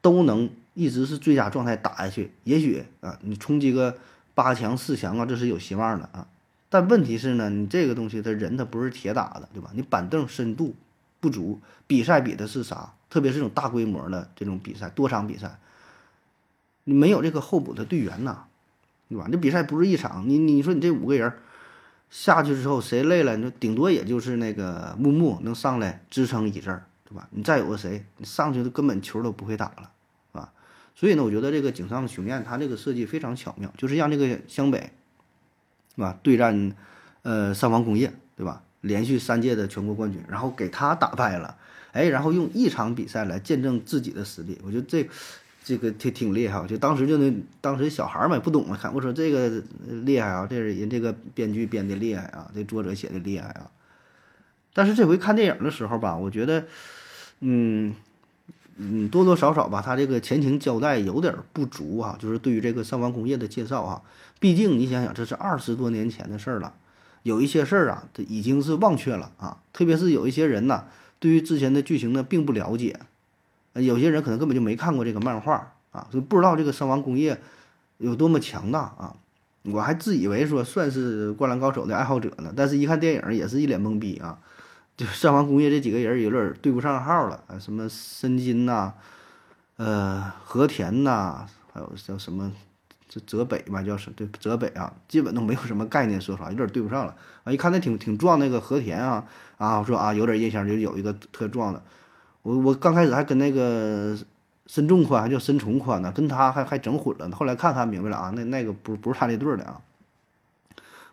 [0.00, 3.98] 都能一直是最佳状态打下去，也许啊，你冲击个
[4.36, 6.28] 八强四强啊，这是有希望的啊。
[6.68, 9.70] 但问题是呢，你这个东西他人他不是铁打的，对吧？
[9.74, 10.76] 你板凳深度
[11.18, 12.94] 不足，比赛比的是啥？
[13.10, 15.58] 特别是这种大规模的这种比赛，多场比赛，
[16.84, 18.44] 你没有这个候补的队员呐。
[19.08, 19.26] 对吧？
[19.32, 21.32] 这比赛不是一场，你你说你这五个人
[22.10, 23.36] 下去之后谁累了？
[23.38, 27.26] 你顶多也就是那个木木能上来支撑一阵儿，对吧？
[27.30, 29.90] 你再有个谁，你上去根本球都不会打了，
[30.32, 30.52] 啊！
[30.94, 34.92] 所以呢，我觉得这个井上雄彦他这个设计非常巧妙，就是让这个湘北，
[35.96, 36.18] 对吧？
[36.22, 36.74] 对战
[37.22, 38.62] 呃上方工业，对吧？
[38.82, 41.56] 连续三届的全国冠军，然后给他打败了，
[41.92, 45.08] 哎，然后用一场比赛来见证自己的实力，我觉得这。
[45.68, 49.62] 这个挺挺厉害，就当时就那当时小孩儿嘛不懂啊，看我说这个
[50.06, 53.70] 厉害啊，这是人这个编剧编的厉害啊，这作者写的厉害啊。
[54.72, 56.64] 但是这回看电影的时候吧，我觉得，
[57.40, 57.94] 嗯
[58.78, 64.00] 嗯，多多少少吧，他这个前情交代有点不足啊，就是对于这个上方工业的介绍啊，
[64.40, 66.72] 毕竟你想想，这是二十多年前的事儿了，
[67.24, 70.84] 有一些事儿啊，这已经是忘却了啊，特别是有一些人呢，
[71.18, 72.98] 对于之前的剧情呢并不了解。
[73.80, 77.40] 有些人可能根本就没看过这个漫画啊，就不知道这个三王工业
[77.98, 79.16] 有多么强大啊！
[79.64, 84.38] 我还自以为说算是灌篮高手的爱好者呢，但是一看电影也是一脸懵逼啊！
[84.96, 88.92] 就三王工业这几个人有点对不上号了啊，什么申金呐，
[89.76, 92.50] 呃，和田呐，还有叫什么
[93.08, 97.14] 这泽北吧，叫是对泽北啊，基本都没有什么概念，说实话有点对不上了
[97.44, 97.52] 啊！
[97.52, 99.24] 一看那挺挺壮那个和田啊
[99.56, 101.82] 啊，我说啊有点印象，就有一个特壮的。
[102.48, 104.16] 我我刚开始还跟那个
[104.66, 107.36] 申仲宽还叫申崇宽呢，跟他还还整混了呢。
[107.36, 109.78] 后来看看明白了啊，那那个不不是他那队的啊。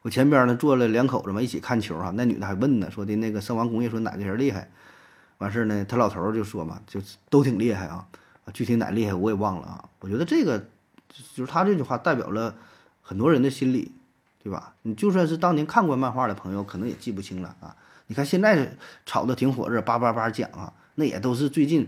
[0.02, 2.14] 我前边呢坐了两口子嘛，一起看球哈。
[2.16, 4.70] 那女的还问呢，说的那个圣王工业说哪个人厉害？
[5.40, 8.08] 完事呢，他老头就说嘛，就都挺厉害啊。
[8.54, 9.90] 具体哪厉害我也忘了啊。
[10.00, 10.58] 我觉得这个
[11.10, 12.56] 就是他这句话代表了
[13.02, 13.92] 很多人的心理，
[14.42, 14.74] 对吧？
[14.84, 17.76] 你就算是当年看过漫画的朋友，可能也记不清了啊。
[18.08, 20.72] 你看现在炒的挺火热，叭叭叭讲啊。
[20.96, 21.88] 那也都是最近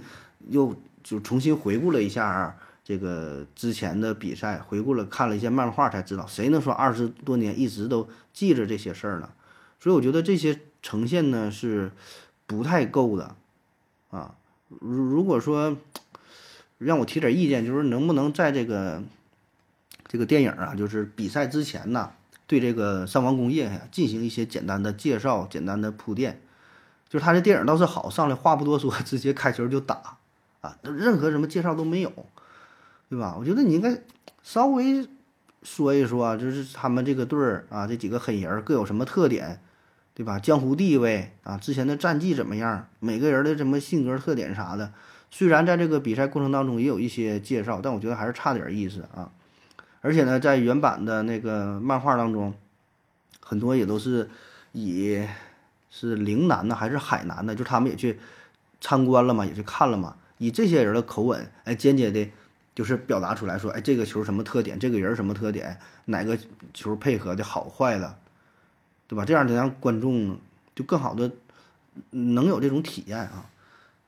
[0.50, 9.30] 又就重新回顾了一下这个之前的比赛，回顾了看了一些漫画才知道，谁能说二十多年一直都记着这些事儿呢？
[9.80, 11.91] 所以我觉得这些呈现呢是
[12.46, 13.36] 不太够的
[14.10, 14.36] 啊。
[14.67, 15.78] 如如果说
[16.78, 19.04] 让我提点意见，就是能不能在这个
[20.08, 22.12] 这个电影啊，就是比赛之前呢，
[22.48, 26.41] 对这个上王工业呀进行一些简单的介绍、简单的铺垫。
[27.10, 30.17] 就是他这电影倒是好，上来话不多说， 直接开球就打，
[30.60, 32.12] 啊，任何什么介绍都没有，
[33.10, 33.34] 对吧？
[33.39, 34.02] 我觉得你应该
[34.43, 35.08] 稍微
[35.63, 39.62] 说一说，就是他们这个队儿啊，这几个黑人各有什么特点，
[40.13, 40.38] 对吧？
[40.38, 42.88] 江湖地位啊，之前的战绩怎么样？
[43.00, 44.91] 每个人的什么性格特点啥的，
[45.32, 49.32] 虽然在这个比赛过程当中也有一些介绍，但我觉得还是差点意思啊。
[50.02, 52.54] 而且呢，在原版的那个漫画当中，
[53.39, 54.30] 很多也都是
[54.74, 55.26] 以。
[55.89, 57.56] 是陵南呢，还是海南呢？
[57.56, 58.19] 就他们也去
[58.82, 60.15] 参观了嘛，也去看了嘛。
[60.38, 62.30] 以这些人的口吻，哎，间接的，
[62.76, 66.38] 就是表达出来说，哎，这个球什么特点，这个人什么特点，哪个
[66.73, 68.17] 球配合的好坏的，
[69.08, 69.26] 对吧？
[69.26, 70.38] 这样能让观众
[70.76, 71.32] 就更好的
[72.12, 73.50] 能有这种体验啊。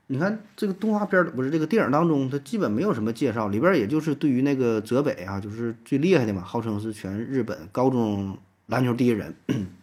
[0.06, 8.38] 你看这个动画片不是这个电影当中，它基本没有什么介绍，里边也就是对于那个泽北啊，就是最厉害的嘛，号称是全日本高中
[8.68, 9.34] 篮球第一人。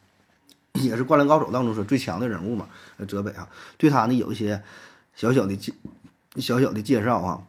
[0.83, 2.69] 也是《灌篮高手》当中说最强的人物嘛，
[3.09, 4.63] 泽北啊，对他呢有一些
[5.15, 5.73] 小小的介
[6.37, 7.43] 小小的介绍啊，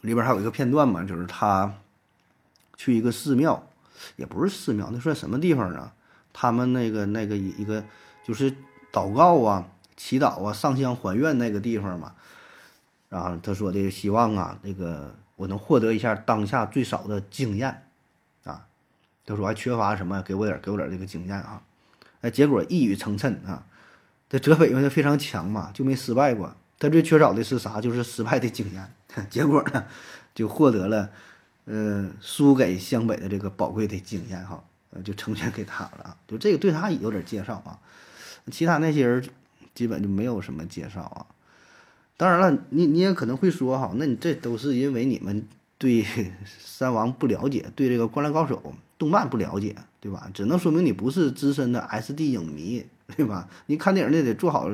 [0.00, 1.74] 里边还有一个片段嘛，就是他
[2.76, 3.66] 去一个寺庙，
[4.16, 5.92] 也不是寺庙，那算什么地方呢？
[6.32, 7.84] 他们那个那个一个
[8.24, 8.52] 就是
[8.90, 12.14] 祷告啊、祈祷啊、上香还愿那个地方嘛。
[13.08, 17.82] 然后他说的希望啊，那个我能获得一下当下最少的经验
[18.44, 18.66] 啊。
[19.26, 21.62] 他说还缺乏什么，给我点给我点这个经验啊。
[22.22, 23.66] 哎，结果一语成谶啊。
[24.30, 26.56] 这浙北因为他非常强嘛，就没失败过。
[26.78, 27.80] 他最缺少的是啥？
[27.82, 28.90] 就是失败的经验。
[29.28, 29.84] 结果呢，
[30.34, 31.10] 就获得了，
[31.66, 36.16] 呃，输给湘北的这个宝贵的经验哈，呃，就成全给他了。
[36.26, 37.78] 就这个对他也有点介绍啊，
[38.50, 39.22] 其他那些人
[39.74, 41.26] 基本就没有什么介绍啊。
[42.16, 46.06] 当然了，你你也可能会说哈，那你这都是因为你们对
[46.46, 48.62] 三王不了解，对这个《灌篮高手》
[49.02, 50.30] 动漫不了解，对吧？
[50.32, 52.86] 只能说明你不是资深的 SD 影迷，
[53.16, 53.48] 对吧？
[53.66, 54.70] 你看电影那得做好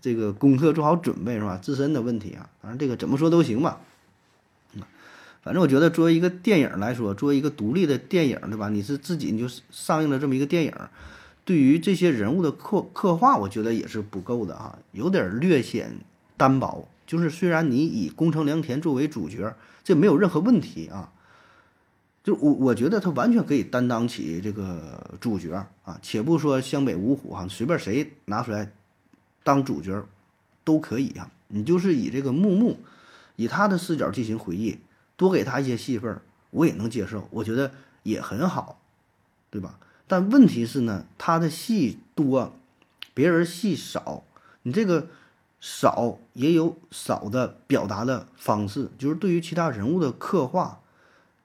[0.00, 1.56] 这个功课，做好准备，是吧？
[1.62, 3.78] 自身的问题啊，反正这个怎么说都行吧。
[5.44, 8.68] 反正我觉得作为一个电影来说，作为一个独立的电影，对吧？
[8.68, 10.72] 你是自己你就上映了这么一个电影，
[11.44, 15.92] 对于这些人物的刻刻画，我觉得也是不够的啊，有点略显。
[16.36, 19.54] 单薄就是虽然你以宫城良田作为主角，
[19.84, 21.12] 这没有任何问题啊。
[22.26, 25.96] 就我我觉得他完全可以担当起这个主角啊。
[26.02, 28.72] 且不说湘北五虎哈，随便谁拿出来
[29.44, 30.04] 当主角
[30.64, 31.30] 都可以啊。
[31.46, 32.78] 你就是以这个木木，
[33.36, 34.76] 以他的视角进行回忆，
[35.16, 37.70] 多给他一些戏份，我也能接受，我觉得
[38.02, 38.80] 也很好，
[39.48, 39.78] 对吧？
[40.08, 42.52] 但问题是呢，他的戏多，
[43.14, 44.24] 别人戏少，
[44.64, 45.06] 你这个。
[45.58, 50.80] 少也有少的表达的方式，就是对于其他人物的刻画，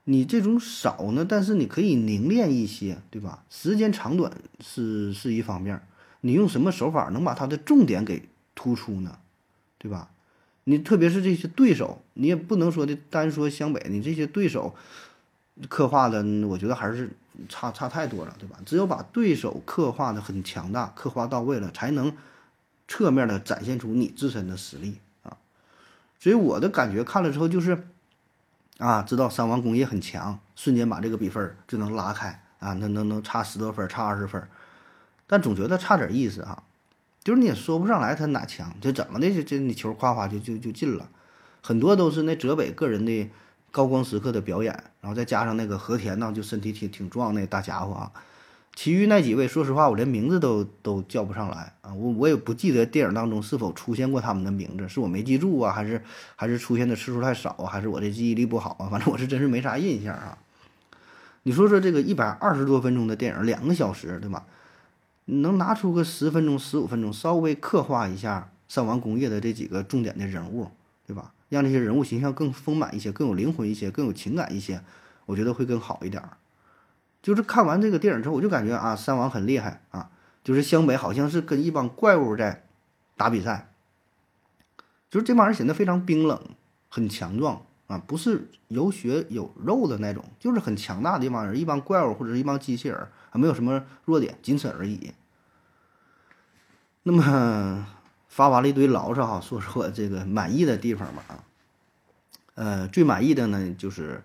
[0.04, 3.44] 你这种少呢，但是你可以凝练一些，对吧？
[3.50, 5.82] 时间长短是是一方面，
[6.22, 9.18] 你用什么手法能把它的重点给突出呢？
[9.78, 10.10] 对吧？
[10.64, 14.76] 你特别是这些对手，你也不能说的单说湘北，你这些对手
[15.70, 17.10] 刻画的，我觉得还是
[17.50, 18.58] 差差太多了，对吧？
[18.66, 22.16] 只有把对手刻画的很强大，刻画到位了，才能。
[22.88, 25.38] 侧面的展现出你自身的实力啊，
[26.20, 27.88] 所以我的感觉看了之后就是，
[28.82, 34.41] 啊，知道三王工业很强，瞬间把这个比分就能拉开啊，能能能差十多分，差二十分，
[35.28, 36.63] 但总觉得差点意思哈，
[37.24, 41.08] 就是你也说不上来他哪强，就怎么的就就你球夸夸就就就进了，
[41.62, 43.30] 很多都是那泽北个人的
[43.70, 48.12] 高光时刻的表演，然后再加上那个和田呢，就身体挺挺壮那大家伙啊。
[48.74, 51.94] 其余那几位，说实话，我连名字都都叫不上来啊！
[51.94, 56.02] 我我也不记得电影当中是否出现过他们的名字，是我没记住啊，还是
[56.36, 58.88] 还是出现的次数太少啊，还是我的记忆力不好啊？
[58.90, 60.38] 反正我是真是没啥印象啊！
[61.44, 64.46] 你说说这个一百二十多分钟的电影，两个小时，对吧？
[65.26, 70.70] 能拿出个十分钟、十五分钟，稍微刻画一下上完工业的这几个重点的人物，
[71.06, 71.34] 对吧？
[71.50, 74.82] 让这些人物形象更丰满一些，更有灵魂一些，更有情感一些，
[75.26, 76.38] 我觉得会更好一点儿。
[77.22, 80.10] 就是看完这个电影之后，我就感觉啊，三王很厉害啊。
[80.44, 82.66] 就是湘北好像是跟一帮怪物在
[83.16, 83.72] 打比赛，
[85.08, 86.42] 就是这帮人显得非常冰冷，
[86.90, 95.14] 很强壮啊，不是有血有肉的那种，就是很强大的一帮人，一帮怪物或者是一帮机器人，还没有什么弱点，仅此而已。
[97.04, 97.88] 那么
[98.28, 101.44] 发完了一堆牢骚哈，说说这个满意的地方吧啊，
[102.56, 104.24] 呃，最满意的呢就是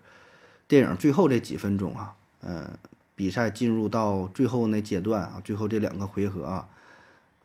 [0.67, 2.15] 电影最后这几分钟啊。
[2.49, 2.65] 嗯，
[3.13, 6.69] 比赛进入到最后那阶段啊，最后这两个回合啊，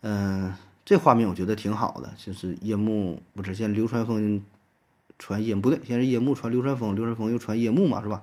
[0.03, 4.41] 嗯，这画面我觉得挺好的，就是夜幕不是先流川枫
[5.19, 8.23] 传夜不对，先是夜幕传流川枫，流川枫又传夜幕嘛，是吧？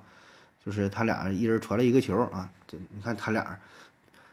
[0.64, 3.58] 就是他俩一人传了一个球啊，这你看他俩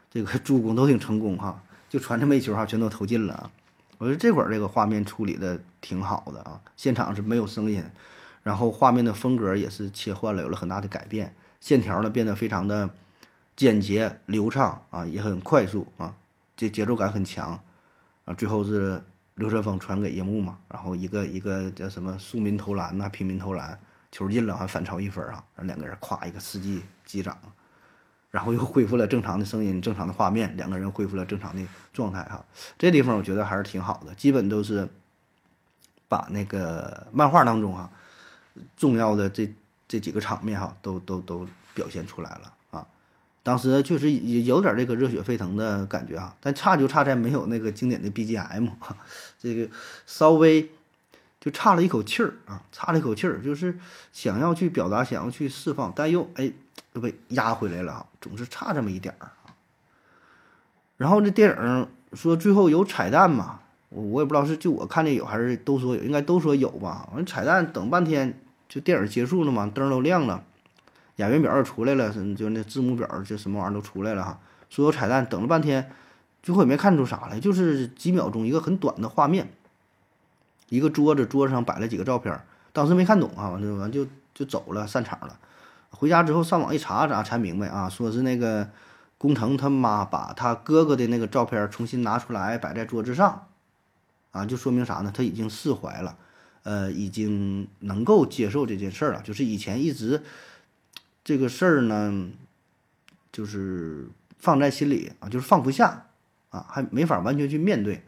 [0.10, 3.52] 这个助攻都挺成功哈，就传这么一球哈，全都投进了啊。
[3.98, 7.84] 我觉得这会儿这个画面处理的挺好的啊，现场是没有声音，
[8.44, 11.34] 然后画面的风格也是切换了，有了很大的改变。
[11.60, 12.90] 线条呢变得非常的
[13.56, 16.14] 简洁流畅啊，也很快速啊，
[16.56, 17.60] 这节奏感很强
[18.26, 18.34] 啊。
[18.36, 19.04] 最后是
[19.36, 23.78] 流川枫传给樱木嘛，然后一个一个叫什么庶民投篮呐，平民投篮，
[24.12, 27.36] 球进了还反超一分啊，然后两个人咵一个世纪击掌，
[28.30, 32.46] 然后又恢复了正常的声音、正常的画面，两个人恢复了正常的状态哈。
[32.78, 34.88] 这地方我觉得还是挺好的，基本都是
[36.08, 37.90] 把那个漫画当中啊
[38.76, 39.52] 重要的这。
[39.88, 42.86] 这几个场面哈，都都都表现出来了啊！
[43.42, 48.70] 当时确实也有点这个热血沸腾的感觉啊，但差就差在没有那个经典的 BGM，
[49.40, 49.70] 这个
[50.06, 50.70] 稍微
[51.40, 53.80] 就差了一口气儿啊，差了一口气儿，就是
[54.12, 56.52] 想要去表达，想要去释放，但又哎
[56.92, 59.56] 又被压回来了啊，总是差这么一点儿啊。
[60.98, 67.08] 然后这电影说最后有彩蛋嘛，我我也不知道是就我看见有还是都说有，应该都说有吧。
[67.14, 68.38] 完彩蛋等半天。
[68.68, 70.44] 就电影结束了嘛，灯都亮了，
[71.16, 74.40] 演员表也出来了，就那字幕表，就什么玩意儿都出来了哈。
[74.70, 75.92] 所有彩蛋等了半天，
[76.44, 79.50] 最后也没看出啥来，就是几秒钟一个很短的画面，
[80.70, 82.40] 一个桌子桌子上摆了几个照片，
[82.74, 85.40] 当时没看懂啊，完就完就就走了，散场了。
[85.90, 87.88] 回家之后上网一查，咋才明白啊？
[87.90, 88.70] 说是那个
[89.18, 93.48] 工藤他妈把他哥哥的那个照片重新拿出来摆在桌子上，
[94.32, 95.12] 啊，就说明啥呢？
[95.16, 96.18] 他已经释怀了，
[96.68, 99.22] 呃，已经能够接受这件事儿了。
[99.22, 100.22] 就是以前一直
[101.24, 102.30] 这个事儿呢，
[103.32, 106.08] 就是放在心里啊，就是放不下
[106.50, 108.04] 啊，还没法完全去面对。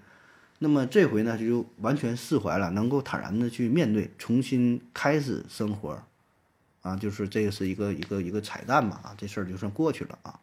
[0.58, 6.04] 那么这回呢，就完全释怀了，能够坦然的去面对，重新开始生活。
[6.82, 10.38] 啊，就是这个是一个一个一个彩蛋嘛，啊，这事儿就算过去了啊。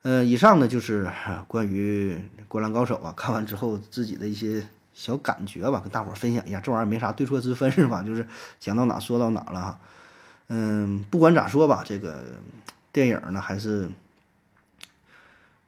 [0.00, 1.10] 呃，以上呢就是
[1.46, 2.14] 关于
[2.48, 6.60] 《灌篮高手》啊，看完之后自己的一些小感觉吧，跟大伙儿分享一下。
[6.60, 8.02] 这玩意儿没啥对错之分是吧？
[8.02, 8.26] 就是
[8.58, 9.80] 讲到哪说到哪了哈。
[10.48, 12.24] 嗯，不管咋说吧，这个
[12.92, 13.90] 电影呢还是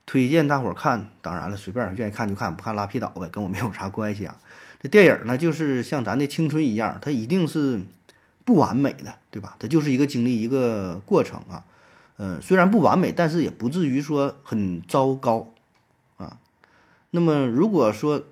[0.06, 1.08] 推荐大伙儿看。
[1.20, 4.36] 当然了，随便愿意看就看，不看拉皮倒呗，跟我没有啥关系啊。
[4.80, 7.82] 这电影呢，就是像咱的青春一样，它一定是。
[8.46, 9.56] 不完美的，对吧？
[9.58, 11.64] 它就是一个经历，一个过程啊。
[12.16, 15.52] 嗯，虽然不完美，但是也不至于说很糟糕
[16.16, 16.38] 啊。
[17.10, 18.22] 那么，如果说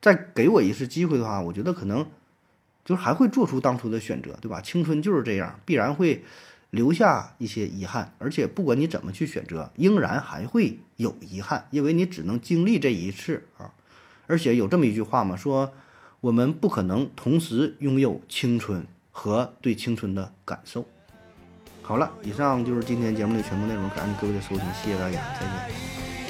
[0.00, 2.06] 再给我一次机会的话，我觉得可能
[2.84, 4.60] 就是还会做出当初的选择，对吧？
[4.60, 6.24] 青春就是这样，必然会
[6.70, 13.72] 留下一些遗憾，而且不管你怎么去选择，仍然还会有遗憾，因为你只能经历这一次啊。
[14.26, 15.72] 而且有这么一句话嘛，说
[16.20, 18.86] 我们不可能同时拥有青春。
[19.18, 20.84] 和对青春的感受。
[21.80, 26.25] 好了，以上就是今天节目的全部内容，感谢各位的收听，谢谢大家，再见。